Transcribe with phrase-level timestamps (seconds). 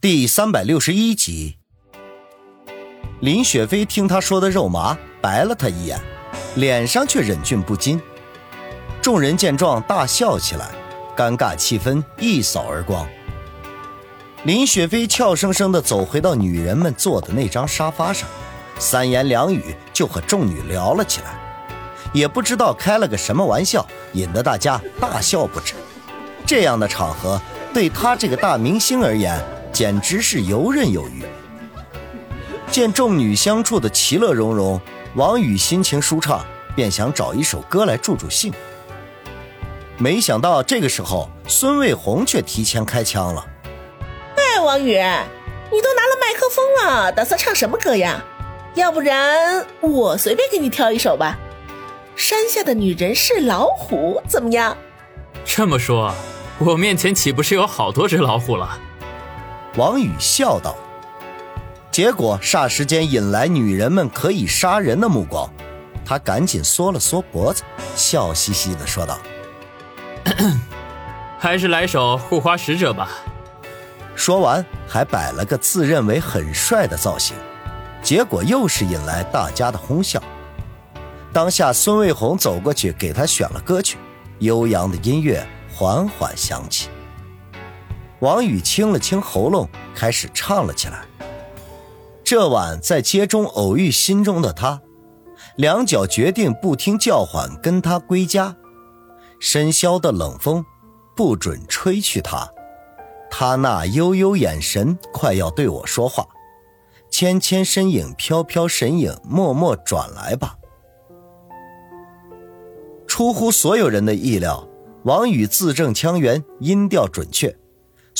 [0.00, 1.56] 第三百六十一集，
[3.18, 6.00] 林雪飞听他说的肉麻，白了他一眼，
[6.54, 8.00] 脸上却忍俊不禁。
[9.02, 10.70] 众人见状大笑起来，
[11.16, 13.04] 尴尬气氛一扫而光。
[14.44, 18.28] 林雪飞俏生生的走回到女人们坐的那张沙发上，
[18.78, 21.40] 三言两语就和众女聊了起来，
[22.12, 25.74] 也不知道开了个什么玩笑，引得大家大笑不止。
[26.46, 27.42] 这样的场合，
[27.74, 29.36] 对他这个大明星而言，
[29.78, 31.22] 简直是游刃有余。
[32.68, 34.80] 见众女相处的其乐融融，
[35.14, 36.44] 王宇心情舒畅，
[36.74, 38.52] 便想找一首歌来助助兴。
[39.96, 43.46] 没想到这个时候，孙卫红却提前开枪了。
[44.34, 48.20] 哎，王宇，你都拿了麦克风了，打算唱什么歌呀？
[48.74, 51.38] 要不然我随便给你挑一首吧。
[52.16, 54.76] 山下的女人是老虎，怎么样？
[55.44, 56.12] 这么说，
[56.58, 58.76] 我面前岂不是有好多只老虎了？
[59.78, 60.74] 王宇笑道。
[61.92, 65.48] 结果霎时间引来女人们可以杀人的目光，
[66.04, 67.62] 他赶紧缩了缩脖子，
[67.94, 69.18] 笑嘻嘻的说道
[71.38, 73.08] ：“还是来首《护花使者》吧。”
[74.16, 77.36] 说完，还摆了个自认为很帅的造型，
[78.02, 80.20] 结果又是引来大家的哄笑。
[81.32, 83.96] 当下，孙卫红走过去给他选了歌曲，
[84.40, 86.88] 悠扬的音乐缓缓响起。
[88.20, 91.04] 王宇清了清喉咙，开始唱了起来。
[92.24, 94.80] 这晚在街中偶遇心中的他，
[95.56, 98.56] 两脚决定不听叫唤，跟他归家。
[99.40, 100.64] 深宵的冷风，
[101.16, 102.48] 不准吹去他。
[103.30, 106.26] 他那悠悠眼神，快要对我说话。
[107.10, 110.56] 纤纤身影，飘飘神影，默默转来吧。
[113.06, 114.68] 出乎所有人的意料，
[115.04, 117.56] 王宇字正腔圆，音调准确。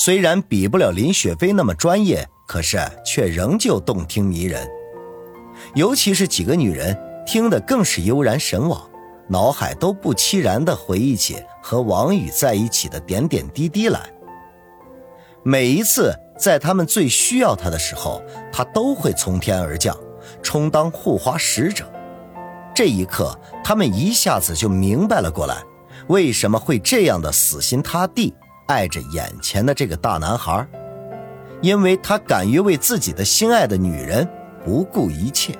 [0.00, 2.24] 虽然比不了林雪飞那么专业。
[2.46, 4.66] 可是却仍旧动听迷人，
[5.74, 6.96] 尤其是几个女人
[7.26, 8.88] 听得更是悠然神往，
[9.28, 14.00] 脑海都不期然地回忆起和王宇在一起的点点滴滴来。
[15.42, 19.94] 每一次在他们最需要他的时候，他都会从天而降，
[20.42, 21.84] 充当护花使者。
[22.74, 25.62] 这一刻，他们一下子就明白了过来，
[26.06, 28.32] 为什么会这样的死心塌地
[28.68, 30.66] 爱着眼前的这个大男孩。
[31.60, 34.24] 因为他敢于为自己的心爱的女人
[34.64, 35.58] 不顾一切。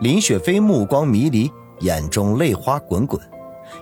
[0.00, 3.20] 林雪飞目光迷离，眼中泪花滚滚，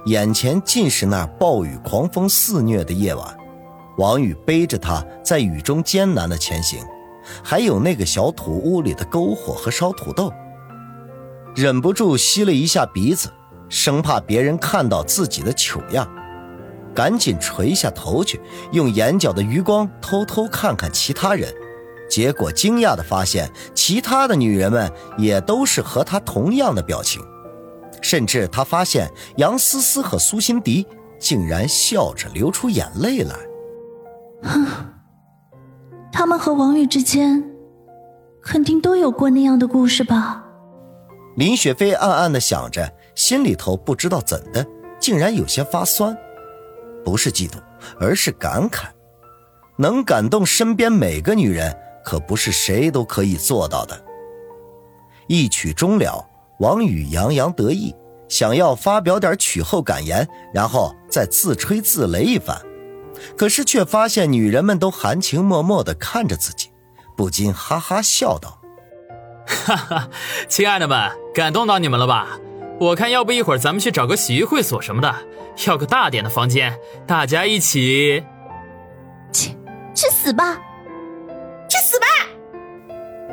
[0.06, 3.36] 眼前尽是那暴雨狂风肆虐的夜晚。
[3.98, 6.82] 王宇背着她在雨中艰难的前行，
[7.44, 10.32] 还有那个小土屋里的篝火和烧土豆。
[11.54, 13.28] 忍不住吸了一下鼻子，
[13.68, 16.08] 生怕别人看到自己的糗样。
[16.94, 18.40] 赶紧垂下头去，
[18.72, 21.52] 用眼角的余光偷偷看看其他人，
[22.08, 27.22] 结果惊讶地发现，其他的女人们也都是和他同样的表情，
[28.00, 30.86] 甚至他发现杨思思和苏心迪
[31.18, 33.34] 竟然笑着流出眼泪来。
[34.42, 34.66] 哼，
[36.12, 37.42] 他们和王宇之间，
[38.42, 40.44] 肯定都有过那样的故事吧？
[41.36, 44.66] 林雪飞暗暗地想着，心里头不知道怎的，
[45.00, 46.14] 竟然有些发酸。
[47.04, 47.56] 不是嫉妒，
[47.98, 48.84] 而是感慨。
[49.76, 54.04] 能感动身边每个女人，可不是谁都可以做到的。
[55.26, 56.24] 一曲终了，
[56.58, 57.94] 王宇洋洋得意，
[58.28, 62.60] 想要发表点曲后感言，然后再自吹自擂一番。
[63.36, 66.70] 可是却发现女人们都含情脉脉地看着自己，
[67.16, 68.60] 不禁哈哈笑道
[69.46, 70.08] ：“哈哈，
[70.48, 72.38] 亲爱的们，感动到你们了吧？
[72.82, 75.14] 我看要不一会儿咱们去找个洗浴会所什么的。”
[75.66, 76.76] 要个大点的房间，
[77.06, 78.24] 大家一起。
[79.30, 79.50] 去
[79.94, 80.58] 去死吧！
[81.68, 82.06] 去死吧！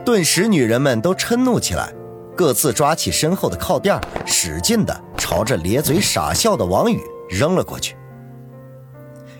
[0.06, 1.92] 顿时，女人们都嗔怒起来，
[2.36, 7.96] 各自抓起身后的靠垫，使劲的朝着咧嘴傻笑的王宇扔了过去。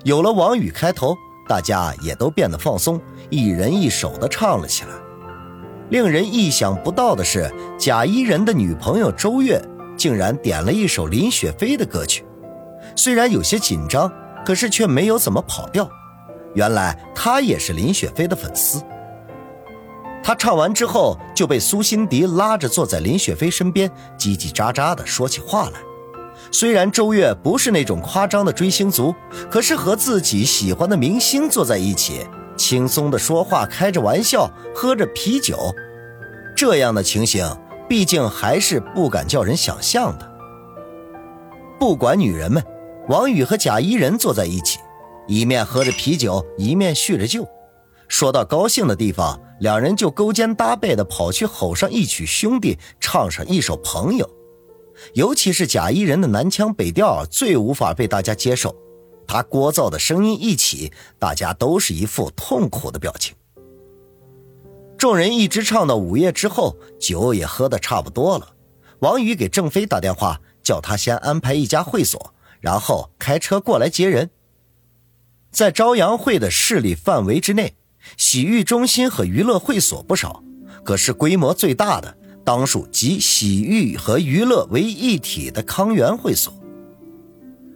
[0.04, 1.16] 有了王宇开头，
[1.48, 4.92] 大家也都变得放松，一人一首的唱了起来。
[5.90, 9.62] 令人意想不到的是，贾一人的女朋友周月
[10.00, 12.26] 竟然点了一首林雪飞的歌曲。
[12.96, 14.12] 虽然有些紧张，
[14.46, 15.88] 可是却没有怎么跑调。
[16.56, 18.82] 原来他也是林雪飞的粉丝。
[20.24, 25.80] 他唱完之后，就被苏辛迪拉着坐在林雪飞身边，叽叽喳喳地说起话来。
[26.52, 29.14] 虽然周月不是那种夸张的追星族，
[29.52, 32.26] 可是和自己喜欢的明星坐在一起，
[32.58, 35.58] 轻松地说话，开着玩笑，喝着啤酒，
[36.56, 37.46] 这样的情形，
[37.90, 40.32] 毕竟还是不敢叫人想象的。
[41.78, 42.64] 不管女人们。
[43.08, 44.78] 王宇和贾一人坐在一起，
[45.28, 47.44] 一面喝着啤酒，一面叙着旧。
[48.08, 54.30] 说到高兴的地方，两人就勾肩搭背的跑去吼上一曲兄弟，唱上一首朋友。
[55.14, 58.76] 尤其是贾一人的南腔北调最无法被大家接受，
[59.26, 63.34] 他聒噪的声音一起，大家都是一副痛苦的表情。
[65.00, 68.50] 众人一直唱到午夜之后，酒也喝得差不多了。
[69.00, 74.30] 王宇给郑飞打电话，叫他先安排一家会所，然后开车过来接人。
[75.52, 77.76] 在朝阳会的势力范围之内，
[78.18, 80.44] 洗浴中心和娱乐会所不少，
[80.84, 82.18] 可是规模最大的。
[82.44, 86.54] 当属集洗浴和娱乐为一体的康源会所。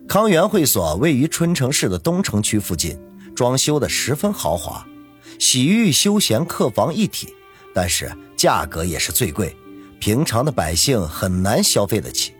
[0.09, 2.99] 康源会所位于春城市的东城区附近，
[3.33, 4.85] 装修的十分豪华，
[5.39, 7.33] 洗浴、休闲、客房一体，
[7.73, 9.55] 但是价格也是最贵，
[9.99, 12.33] 平常的百姓很难消费得起。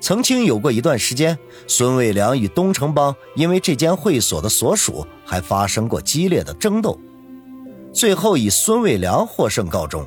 [0.00, 6.98] 曾经有过一段时间，孙卫良与东城帮因为这间会所的所属还发生过激烈的争斗，
[7.92, 10.06] 最后以孙卫良获胜告终。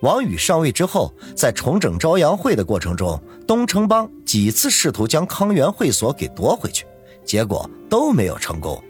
[0.00, 6.86] 王宇上位之后，在重整朝阳会的过程中，东城帮几次试图将康源会所给夺回去，
[7.22, 8.82] 结果都没有成功。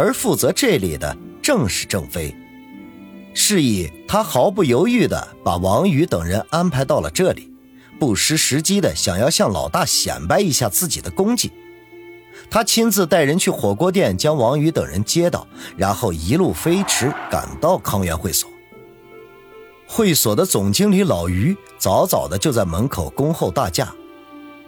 [0.00, 2.34] 而负责这里的正是郑飞，
[3.34, 7.52] 示意他毫不犹豫地把王宇等人安排到了这里，
[7.98, 11.52] 不失时机的想要向老大显摆一下自己的功绩。
[12.50, 18.48] 他亲自带人去火锅店将王宇等人接到，然后一路飞驰赶到康源会所。
[19.86, 23.92] 会所的总经理老于早早的就在门口恭候大驾，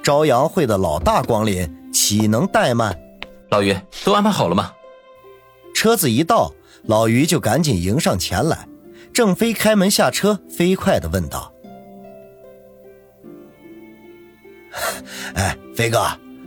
[0.02, 2.94] 朝阳会的老大光临，岂能怠慢？
[3.48, 3.74] 老于，
[4.04, 4.70] 都安排好了吗？
[5.74, 6.52] 车子一到，
[6.84, 8.68] 老于就赶紧迎上前来。
[9.12, 11.52] 郑飞开门下车，飞快的问道
[15.34, 16.06] ：“哎，飞哥，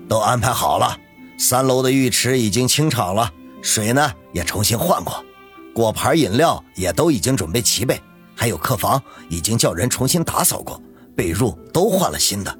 [0.10, 0.98] 都安排好了，
[1.38, 3.32] 三楼的浴池已经清场了，
[3.62, 5.24] 水呢也重新换过，
[5.74, 8.02] 果盘饮料也都已经准备齐备。”
[8.38, 10.82] 还有客房已经叫人重新打扫过，
[11.16, 12.60] 被褥都换了新的。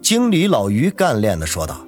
[0.00, 1.84] 经理老于干练的说道：“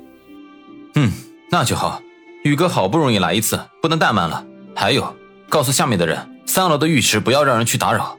[0.96, 1.12] 嗯，
[1.50, 2.02] 那就好。
[2.46, 4.46] 宇哥好不容易来一次，不能怠慢了。
[4.74, 5.14] 还有，
[5.48, 8.16] 告诉下面的人，三楼的浴池不要让人去打扰。”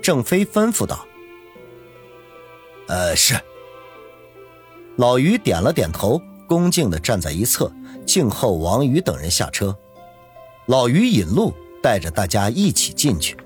[0.00, 1.04] 郑飞吩咐道
[2.88, 3.34] ：“呃，是。”
[4.96, 7.72] 老于点了点头，恭敬的站在一侧，
[8.06, 9.76] 静候王宇等人下车。
[10.66, 11.54] 老于引路。
[11.84, 13.36] 带着大家一起进去。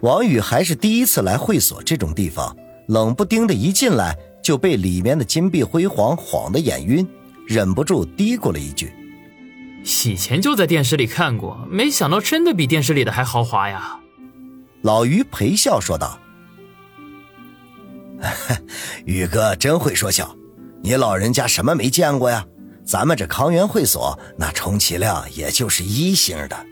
[0.00, 7.04] 王宇还是第一次来会所这种地方，冷不丁的一进来就被里面的金碧辉煌晃得眼晕，
[7.48, 8.92] 忍不住嘀咕了一句
[9.86, 14.00] ：“以前就在电视里看过，没想到真的比电视里的还豪华呀。”
[14.82, 16.18] 老于陪笑说道
[19.06, 20.34] ：“宇哥真会说笑，
[20.82, 22.44] 你老人家什么没见过呀？
[22.84, 26.66] 咱们这康源会所那充其量也就是一星的。”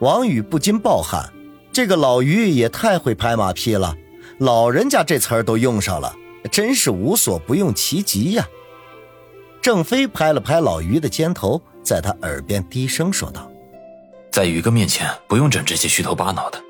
[0.00, 1.32] 王宇不禁暴汗
[1.72, 3.96] ：“这个老于也太会拍马屁了，
[4.38, 6.14] 老人家这词儿都用上了，
[6.50, 8.46] 真是无所不用其极呀！”
[9.62, 13.48] 郑飞拍了拍老于的肩头，在他耳边低声说道
[14.32, 16.60] ：“在于哥面前，不用整这些虚头巴脑的。”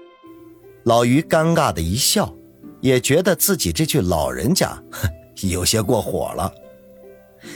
[0.85, 2.31] 老于尴尬的一笑，
[2.83, 5.09] 也觉得自己这句“老人家”哼
[5.49, 6.53] 有些过火了。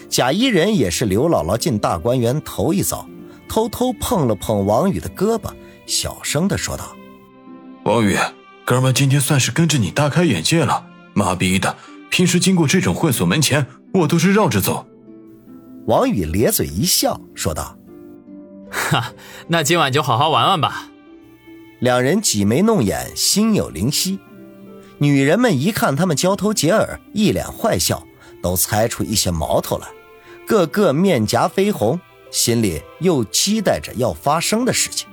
[0.09, 3.07] 贾一人也是刘姥姥进大观园头一遭，
[3.47, 5.53] 偷偷碰了碰王宇的胳膊。
[5.85, 6.97] 小声的说道
[7.85, 8.17] ：“王宇，
[8.65, 10.87] 哥们今天算是跟着你大开眼界了。
[11.13, 11.77] 妈逼的，
[12.09, 14.87] 平时经过这种会所门前，我都是绕着走。”
[15.87, 17.77] 王宇咧嘴一笑，说道
[18.71, 19.13] ：“哈，
[19.47, 20.91] 那今晚就好好玩玩吧。”
[21.79, 24.19] 两人挤眉弄眼，心有灵犀。
[24.99, 28.05] 女人们一看他们交头接耳，一脸坏笑，
[28.43, 29.87] 都猜出一些苗头来，
[30.47, 32.01] 个个面颊绯红，
[32.33, 35.07] 心里又期待着要发生的事情。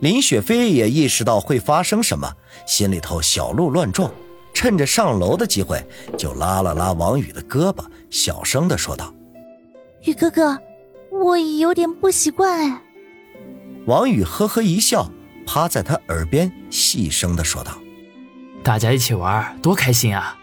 [0.00, 2.30] 林雪飞也意识到会发生什么，
[2.66, 4.12] 心里头小鹿乱撞，
[4.52, 5.82] 趁着上楼的机会，
[6.18, 9.12] 就拉了拉王宇的胳膊，小声的说道
[10.04, 10.58] ：“宇哥哥，
[11.10, 12.82] 我有点不习惯哎。”
[13.86, 15.10] 王宇呵呵一笑，
[15.46, 17.72] 趴在他耳边细声的说道
[18.62, 20.38] ：“大家一起玩，多开心啊！”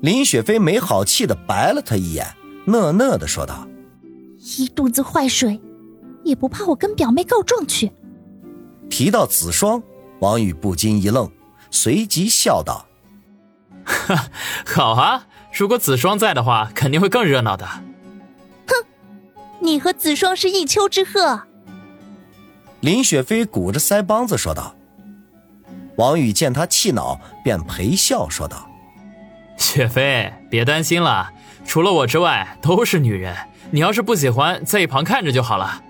[0.00, 2.26] 林雪飞没好气的白了他一眼，
[2.66, 3.66] 讷讷的说道
[4.58, 5.60] ：“一肚子坏水，
[6.24, 7.92] 也不怕我跟表妹告状去。”
[8.90, 9.82] 提到子双，
[10.20, 11.30] 王宇不禁一愣，
[11.70, 12.86] 随即笑道
[13.84, 14.26] ：“哈，
[14.66, 15.26] 好啊！
[15.52, 17.66] 如果子双在的话，肯定会更热闹的。”
[19.62, 21.42] 哼，你和子双是一丘之貉。
[22.80, 24.74] 林雪飞鼓着腮帮子说道。
[25.96, 28.68] 王宇见他气恼，便陪笑说道
[29.56, 31.30] ：“雪飞，别担心了，
[31.64, 33.36] 除了我之外都是女人。
[33.70, 35.82] 你要是不喜欢，在一旁看着就好了。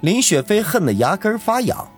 [0.00, 1.90] 林雪飞恨得牙根发痒，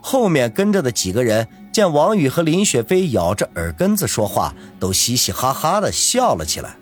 [0.00, 6.76] 后面跟着的几个人见王宇和林雪飞咬着耳根子说话，都嘻嘻哈哈的笑了起来，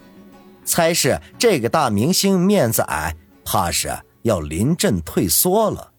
[0.65, 3.89] 猜是这个大明星面子矮，怕是
[4.23, 5.92] 要临阵退缩了。